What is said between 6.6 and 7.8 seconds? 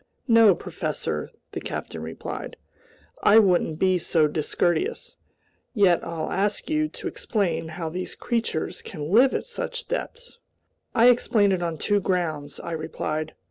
you to explain